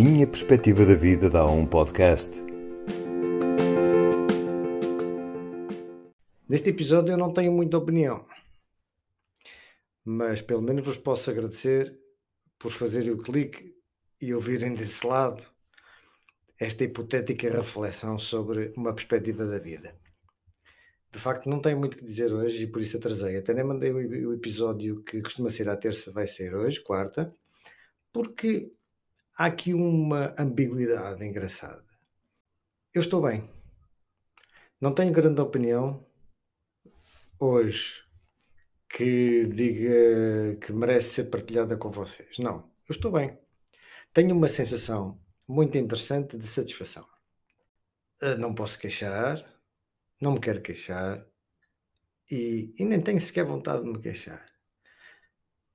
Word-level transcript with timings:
minha 0.00 0.28
perspectiva 0.28 0.86
da 0.86 0.94
vida 0.94 1.28
dá 1.28 1.44
um 1.44 1.66
podcast. 1.66 2.30
Neste 6.48 6.70
episódio 6.70 7.14
eu 7.14 7.18
não 7.18 7.32
tenho 7.32 7.50
muita 7.50 7.78
opinião, 7.78 8.24
mas 10.04 10.40
pelo 10.40 10.62
menos 10.62 10.86
vos 10.86 10.98
posso 10.98 11.28
agradecer 11.28 11.98
por 12.60 12.70
fazerem 12.70 13.10
o 13.10 13.18
clique 13.18 13.74
e 14.20 14.32
ouvirem 14.32 14.72
desse 14.72 15.04
lado 15.04 15.44
esta 16.60 16.84
hipotética 16.84 17.50
reflexão 17.50 18.20
sobre 18.20 18.72
uma 18.76 18.94
perspectiva 18.94 19.46
da 19.46 19.58
vida. 19.58 19.98
De 21.10 21.18
facto, 21.18 21.50
não 21.50 21.60
tenho 21.60 21.76
muito 21.76 21.96
que 21.96 22.04
dizer 22.04 22.32
hoje 22.32 22.62
e 22.62 22.66
por 22.68 22.80
isso 22.80 22.96
atrasei. 22.96 23.36
Até 23.36 23.52
nem 23.52 23.64
mandei 23.64 23.90
o 23.90 24.32
episódio 24.32 25.02
que 25.02 25.20
costuma 25.20 25.50
ser 25.50 25.68
à 25.68 25.76
terça, 25.76 26.12
vai 26.12 26.28
ser 26.28 26.54
hoje, 26.54 26.80
quarta, 26.80 27.28
porque 28.12 28.70
há 29.38 29.46
aqui 29.46 29.72
uma 29.72 30.34
ambiguidade 30.36 31.24
engraçada. 31.24 31.86
Eu 32.92 33.00
estou 33.00 33.22
bem. 33.22 33.48
Não 34.80 34.92
tenho 34.92 35.12
grande 35.12 35.40
opinião 35.40 36.04
hoje 37.38 38.04
que 38.88 39.46
diga 39.46 40.56
que 40.60 40.72
merece 40.72 41.10
ser 41.10 41.24
partilhada 41.30 41.76
com 41.76 41.88
vocês. 41.88 42.38
Não, 42.38 42.68
eu 42.88 42.92
estou 42.92 43.12
bem. 43.12 43.38
Tenho 44.12 44.34
uma 44.34 44.48
sensação 44.48 45.20
muito 45.48 45.78
interessante 45.78 46.36
de 46.36 46.46
satisfação. 46.46 47.06
Ah, 48.20 48.34
não 48.34 48.54
posso 48.54 48.78
queixar, 48.78 49.40
não 50.20 50.32
me 50.32 50.40
quero 50.40 50.60
queixar 50.60 51.24
e, 52.28 52.74
e 52.76 52.84
nem 52.84 53.00
tenho 53.00 53.20
sequer 53.20 53.44
vontade 53.44 53.84
de 53.84 53.92
me 53.92 54.00
queixar. 54.00 54.44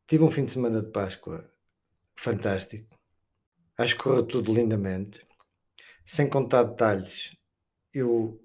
Tive 0.05 0.25
um 0.25 0.31
fim 0.31 0.44
de 0.44 0.50
semana 0.50 0.81
de 0.81 0.91
Páscoa 0.91 1.50
fantástico 2.16 3.03
Acho 3.84 3.98
que 3.98 4.03
correu 4.03 4.26
tudo 4.26 4.53
lindamente. 4.53 5.28
Sem 6.06 6.30
contar 6.30 6.64
detalhes, 6.64 7.36
eu 7.94 8.42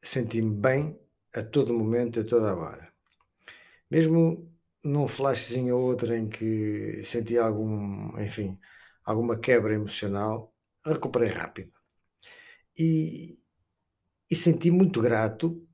senti-me 0.00 0.54
bem 0.54 1.00
a 1.34 1.42
todo 1.42 1.74
momento, 1.74 2.20
a 2.20 2.24
toda 2.24 2.50
a 2.50 2.54
hora. 2.54 2.92
Mesmo 3.90 4.48
num 4.84 5.08
flashzinho 5.08 5.76
ou 5.76 5.82
outro 5.82 6.14
em 6.14 6.28
que 6.30 7.02
senti 7.02 7.36
algum, 7.36 8.16
enfim, 8.20 8.60
alguma 9.04 9.36
quebra 9.36 9.74
emocional, 9.74 10.54
recuperei 10.84 11.30
rápido. 11.30 11.72
E, 12.78 13.38
e 14.30 14.36
senti 14.36 14.70
muito 14.70 15.02
grato 15.02 15.65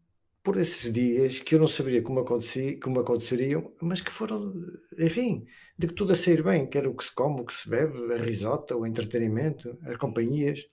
por 0.42 0.56
esses 0.58 0.92
dias 0.92 1.38
que 1.38 1.54
eu 1.54 1.60
não 1.60 1.68
sabia 1.68 2.02
como, 2.02 2.20
acontecia, 2.20 2.78
como 2.80 3.00
aconteceriam, 3.00 3.72
mas 3.80 4.00
que 4.00 4.12
foram, 4.12 4.52
enfim, 4.98 5.46
de 5.78 5.86
que 5.86 5.94
tudo 5.94 6.12
a 6.12 6.16
sair 6.16 6.42
bem, 6.42 6.68
quer 6.68 6.86
o 6.86 6.96
que 6.96 7.04
se 7.04 7.12
come, 7.14 7.40
o 7.40 7.44
que 7.46 7.54
se 7.54 7.68
bebe, 7.68 8.12
a 8.12 8.16
risota, 8.16 8.76
o 8.76 8.86
entretenimento, 8.86 9.78
as 9.84 9.96
companhias. 9.96 10.66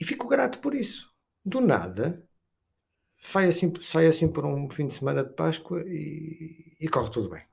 E 0.00 0.04
fico 0.04 0.28
grato 0.28 0.58
por 0.60 0.74
isso. 0.74 1.10
Do 1.44 1.60
nada, 1.60 2.26
sai 3.20 3.48
assim, 3.48 3.72
sai 3.82 4.06
assim 4.06 4.32
por 4.32 4.44
um 4.46 4.68
fim 4.70 4.88
de 4.88 4.94
semana 4.94 5.24
de 5.24 5.34
Páscoa 5.34 5.82
e, 5.86 6.76
e 6.80 6.88
corre 6.88 7.10
tudo 7.10 7.30
bem. 7.30 7.44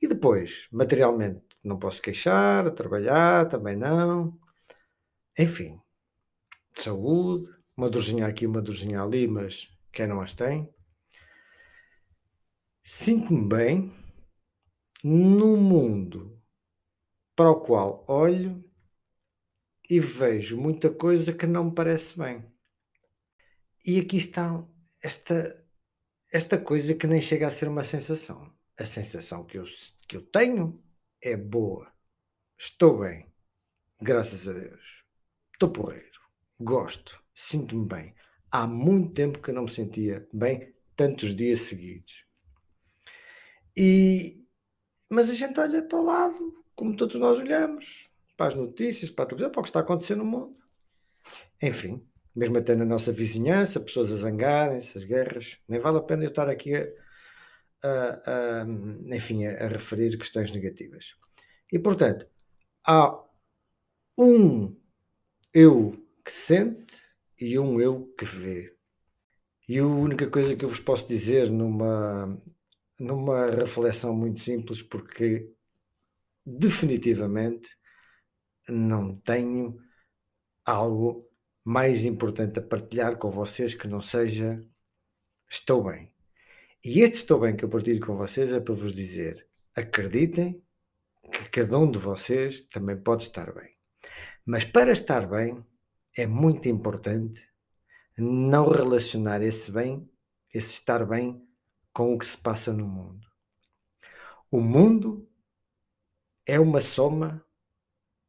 E 0.00 0.06
depois, 0.08 0.68
materialmente, 0.72 1.42
não 1.64 1.78
posso 1.78 2.00
queixar, 2.02 2.70
trabalhar 2.74 3.48
também 3.48 3.76
não. 3.76 4.38
Enfim, 5.38 5.80
saúde, 6.72 7.48
uma 7.76 7.90
dorzinha 7.90 8.26
aqui, 8.26 8.46
uma 8.46 8.62
dorzinha 8.62 9.02
ali, 9.02 9.26
mas 9.28 9.68
quem 9.98 10.06
não 10.06 10.20
as 10.20 10.32
tem. 10.32 10.72
Sinto-me 12.84 13.48
bem 13.48 13.92
no 15.02 15.56
mundo 15.56 16.40
para 17.34 17.50
o 17.50 17.60
qual 17.60 18.04
olho 18.08 18.64
e 19.90 19.98
vejo 19.98 20.56
muita 20.56 20.88
coisa 20.88 21.32
que 21.32 21.48
não 21.48 21.64
me 21.64 21.74
parece 21.74 22.16
bem. 22.16 22.48
E 23.84 23.98
aqui 23.98 24.18
está 24.18 24.64
esta, 25.02 25.66
esta 26.32 26.56
coisa 26.56 26.94
que 26.94 27.08
nem 27.08 27.20
chega 27.20 27.48
a 27.48 27.50
ser 27.50 27.66
uma 27.66 27.82
sensação. 27.82 28.56
A 28.78 28.84
sensação 28.84 29.44
que 29.44 29.58
eu, 29.58 29.64
que 30.08 30.16
eu 30.16 30.22
tenho 30.30 30.80
é 31.20 31.36
boa. 31.36 31.92
Estou 32.56 33.00
bem. 33.00 33.34
Graças 34.00 34.46
a 34.46 34.52
Deus. 34.52 35.02
Estou 35.52 35.72
porreiro. 35.72 36.20
Gosto. 36.60 37.20
Sinto-me 37.34 37.88
bem 37.88 38.14
há 38.50 38.66
muito 38.66 39.12
tempo 39.12 39.40
que 39.40 39.52
não 39.52 39.64
me 39.64 39.70
sentia 39.70 40.26
bem 40.32 40.74
tantos 40.96 41.34
dias 41.34 41.60
seguidos. 41.60 42.24
E, 43.76 44.44
mas 45.10 45.30
a 45.30 45.34
gente 45.34 45.58
olha 45.60 45.82
para 45.82 45.98
o 45.98 46.04
lado, 46.04 46.64
como 46.74 46.96
todos 46.96 47.14
nós 47.16 47.38
olhamos, 47.38 48.10
para 48.36 48.48
as 48.48 48.54
notícias, 48.54 49.10
para 49.10 49.24
a 49.24 49.28
televisão, 49.28 49.50
para 49.50 49.60
o 49.60 49.62
que 49.62 49.68
está 49.68 49.80
acontecendo 49.80 50.18
no 50.18 50.24
mundo. 50.24 50.56
Enfim, 51.62 52.04
mesmo 52.34 52.58
até 52.58 52.74
na 52.74 52.84
nossa 52.84 53.12
vizinhança, 53.12 53.80
pessoas 53.80 54.12
a 54.12 54.16
zangarem-se, 54.16 54.96
as 54.96 55.04
guerras, 55.04 55.58
nem 55.68 55.80
vale 55.80 55.98
a 55.98 56.02
pena 56.02 56.24
eu 56.24 56.28
estar 56.28 56.48
aqui 56.48 56.74
a, 56.74 56.88
a, 57.82 58.62
a 58.62 58.66
enfim, 59.16 59.46
a, 59.46 59.64
a 59.64 59.68
referir 59.68 60.16
questões 60.16 60.50
negativas. 60.50 61.16
E 61.72 61.78
portanto, 61.78 62.26
há 62.86 63.24
um 64.16 64.76
eu 65.52 65.92
que 66.24 66.32
sente 66.32 67.07
e 67.40 67.58
um 67.58 67.80
eu 67.80 68.12
que 68.18 68.24
vê. 68.24 68.76
E 69.68 69.78
a 69.78 69.86
única 69.86 70.28
coisa 70.28 70.56
que 70.56 70.64
eu 70.64 70.68
vos 70.68 70.80
posso 70.80 71.06
dizer 71.06 71.50
numa, 71.50 72.40
numa 72.98 73.50
reflexão 73.50 74.14
muito 74.14 74.40
simples, 74.40 74.82
porque 74.82 75.50
definitivamente 76.44 77.68
não 78.68 79.16
tenho 79.16 79.78
algo 80.64 81.28
mais 81.64 82.04
importante 82.04 82.58
a 82.58 82.62
partilhar 82.62 83.18
com 83.18 83.30
vocês 83.30 83.74
que 83.74 83.86
não 83.86 84.00
seja 84.00 84.64
estou 85.50 85.84
bem. 85.84 86.12
E 86.84 87.00
este 87.00 87.16
estou 87.16 87.40
bem 87.40 87.54
que 87.54 87.64
eu 87.64 87.68
partilho 87.68 88.04
com 88.04 88.16
vocês 88.16 88.52
é 88.52 88.60
para 88.60 88.74
vos 88.74 88.92
dizer: 88.92 89.46
acreditem 89.74 90.62
que 91.30 91.48
cada 91.50 91.78
um 91.78 91.90
de 91.90 91.98
vocês 91.98 92.62
também 92.66 92.96
pode 92.96 93.24
estar 93.24 93.52
bem. 93.52 93.76
Mas 94.46 94.64
para 94.64 94.92
estar 94.92 95.28
bem, 95.28 95.62
é 96.18 96.26
muito 96.26 96.68
importante 96.68 97.48
não 98.18 98.68
relacionar 98.68 99.40
esse 99.40 99.70
bem, 99.70 100.10
esse 100.52 100.72
estar 100.72 101.06
bem, 101.06 101.40
com 101.92 102.12
o 102.12 102.18
que 102.18 102.26
se 102.26 102.36
passa 102.36 102.72
no 102.72 102.88
mundo. 102.88 103.24
O 104.50 104.60
mundo 104.60 105.30
é 106.44 106.58
uma 106.58 106.80
soma 106.80 107.44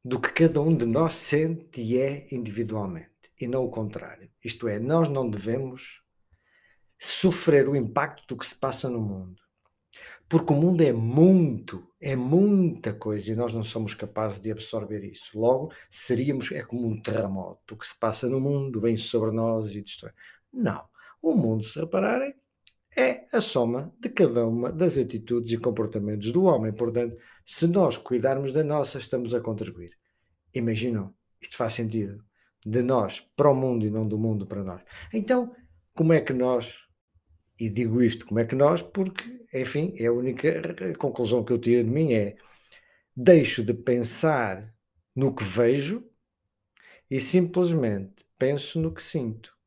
do 0.06 0.22
que 0.22 0.32
cada 0.32 0.62
um 0.62 0.78
de 0.78 0.86
nós 0.86 1.16
sente 1.16 1.82
e 1.82 1.98
é 1.98 2.28
individualmente, 2.32 3.34
e 3.42 3.48
não 3.48 3.66
o 3.66 3.72
contrário. 3.72 4.32
Isto 4.46 4.68
é, 4.68 4.78
nós 4.78 5.10
não 5.10 5.28
devemos 5.28 6.04
sofrer 6.96 7.68
o 7.68 7.76
impacto 7.76 8.28
do 8.28 8.38
que 8.38 8.46
se 8.46 8.54
passa 8.54 8.88
no 8.88 9.02
mundo. 9.02 9.42
Porque 10.30 10.54
o 10.54 10.56
mundo 10.56 10.84
é 10.84 10.94
muito, 10.94 11.84
é 12.00 12.16
muita 12.16 12.94
coisa 12.94 13.32
e 13.32 13.36
nós 13.36 13.52
não 13.52 13.64
somos 13.64 13.96
capazes 13.96 14.40
de 14.40 14.52
absorver 14.52 15.04
isso. 15.04 15.38
Logo, 15.38 15.74
seríamos, 15.90 16.52
é 16.52 16.62
como 16.62 16.88
um 16.88 17.02
terremoto. 17.02 17.74
O 17.74 17.78
que 17.78 17.88
se 17.88 17.98
passa 17.98 18.30
no 18.30 18.40
mundo 18.40 18.80
vem 18.80 18.96
sobre 18.96 19.36
nós 19.36 19.74
e 19.74 19.82
destrói. 19.82 20.12
Não. 20.54 20.82
O 21.20 21.34
mundo, 21.34 21.64
se 21.64 21.80
repararem, 21.80 22.36
é 22.96 23.26
a 23.32 23.42
soma 23.42 23.92
de 24.00 24.10
cada 24.10 24.46
uma 24.46 24.72
das 24.72 25.00
atitudes 25.00 25.52
e 25.52 25.58
comportamentos 25.58 26.32
do 26.32 26.44
homem. 26.44 26.72
Portanto, 26.72 27.18
se 27.44 27.66
nós 27.66 27.98
cuidarmos 27.98 28.54
da 28.54 28.64
nossa, 28.64 29.00
estamos 29.00 29.34
a 29.34 29.42
contribuir. 29.42 29.98
Imaginam, 30.54 31.12
isto 31.42 31.58
faz 31.58 31.74
sentido. 31.74 32.24
De 32.64 32.84
nós 32.84 33.22
para 33.36 33.50
o 33.50 33.56
mundo 33.56 33.84
e 33.84 33.90
não 33.90 34.08
do 34.08 34.18
mundo 34.20 34.46
para 34.46 34.64
nós. 34.64 34.82
Então, 35.12 35.56
como 35.96 36.14
é 36.14 36.22
que 36.22 36.34
nós 36.34 36.88
e 37.60 37.70
digo 37.70 38.02
isto 38.02 38.26
como 38.26 38.40
é 38.40 38.46
que 38.46 38.56
nós, 38.56 38.82
porque, 38.82 39.24
enfim, 39.54 39.94
é 39.98 40.06
a 40.06 40.14
única 40.14 40.96
conclusão 40.98 41.44
que 41.44 41.52
eu 41.52 41.60
tiro 41.60 41.84
de 41.84 41.90
mim 41.90 42.14
é 42.14 42.36
deixo 43.16 43.64
de 43.64 43.74
pensar 43.74 44.74
no 45.16 45.36
que 45.36 45.44
vejo 45.44 46.04
e 47.10 47.20
simplesmente 47.20 48.26
penso 48.38 48.80
no 48.80 48.94
que 48.94 49.04
sinto. 49.04 49.58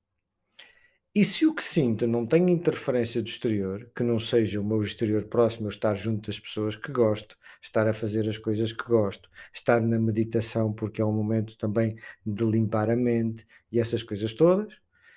E 1.15 1.27
se 1.27 1.45
o 1.45 1.55
que 1.55 1.63
sinto 1.63 2.07
não 2.07 2.25
tem 2.25 2.49
interferência 2.51 3.21
do 3.21 3.29
exterior, 3.29 3.91
que 3.95 4.03
não 4.03 4.19
seja 4.19 4.59
o 4.59 4.65
meu 4.65 4.83
exterior 4.83 5.25
próximo, 5.27 5.67
eu 5.67 5.69
estar 5.69 5.95
junto 5.95 6.27
das 6.27 6.41
pessoas 6.41 6.75
que 6.75 6.91
gosto, 6.91 7.37
estar 7.61 7.87
a 7.87 7.93
fazer 7.93 8.27
as 8.27 8.39
coisas 8.39 8.73
que 8.73 8.85
gosto, 8.85 9.29
estar 9.53 9.83
na 9.83 9.99
meditação, 10.01 10.73
porque 10.73 11.03
é 11.03 11.05
um 11.05 11.13
momento 11.13 11.59
também 11.59 11.97
de 12.25 12.45
limpar 12.45 12.89
a 12.89 12.97
mente 12.97 13.47
e 13.71 13.79
essas 13.79 14.03
coisas 14.03 14.33
todas, 14.33 14.75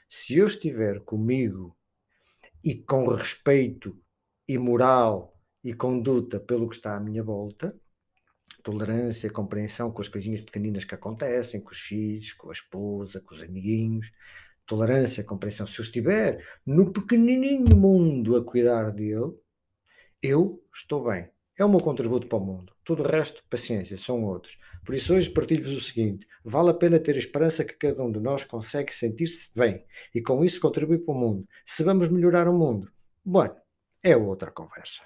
se 0.09 0.37
eu 0.37 0.45
estiver 0.45 0.99
comigo 0.99 1.73
e 2.65 2.73
com 2.73 3.07
respeito 3.07 3.95
e 4.47 4.57
moral 4.57 5.39
e 5.63 5.71
conduta 5.73 6.39
pelo 6.39 6.67
que 6.67 6.75
está 6.75 6.97
à 6.97 6.99
minha 6.99 7.23
volta, 7.23 7.79
tolerância, 8.63 9.29
compreensão 9.29 9.91
com 9.91 10.01
as 10.01 10.07
coisinhas 10.07 10.41
pequeninas 10.41 10.83
que 10.83 10.95
acontecem, 10.95 11.61
com 11.61 11.69
os 11.69 11.77
filhos, 11.77 12.33
com 12.33 12.49
a 12.49 12.53
esposa, 12.53 13.21
com 13.21 13.35
os 13.35 13.43
amiguinhos, 13.43 14.11
tolerância, 14.65 15.23
compreensão. 15.23 15.67
Se 15.67 15.79
eu 15.79 15.83
estiver 15.83 16.43
no 16.65 16.91
pequenininho 16.91 17.77
mundo 17.77 18.35
a 18.35 18.43
cuidar 18.43 18.89
dele, 18.89 19.33
eu 20.19 20.59
estou 20.73 21.03
bem. 21.03 21.34
É 21.57 21.63
o 21.63 21.69
meu 21.69 21.79
contributo 21.79 22.27
para 22.27 22.37
o 22.37 22.45
mundo. 22.45 22.73
Tudo 22.83 23.03
o 23.03 23.07
resto, 23.07 23.43
paciência, 23.49 23.97
são 23.97 24.23
outros. 24.23 24.57
Por 24.83 24.93
isso 24.93 25.15
hoje 25.15 25.29
partilho-vos 25.29 25.71
o 25.71 25.81
seguinte: 25.81 26.27
vale 26.43 26.69
a 26.69 26.73
pena 26.73 26.99
ter 26.99 27.15
a 27.15 27.19
esperança 27.19 27.63
que 27.63 27.73
cada 27.73 28.03
um 28.03 28.11
de 28.11 28.19
nós 28.19 28.43
consegue 28.43 28.93
sentir-se 28.93 29.49
bem 29.55 29.85
e 30.13 30.21
com 30.21 30.43
isso 30.43 30.59
contribuir 30.59 30.99
para 30.99 31.13
o 31.13 31.17
mundo. 31.17 31.47
Se 31.65 31.83
vamos 31.83 32.11
melhorar 32.11 32.47
o 32.47 32.53
mundo, 32.53 32.91
bueno, 33.23 33.55
é 34.03 34.15
outra 34.15 34.51
conversa. 34.51 35.03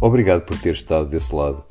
Obrigado 0.00 0.46
por 0.46 0.60
ter 0.60 0.74
estado 0.74 1.08
desse 1.08 1.34
lado 1.34 1.66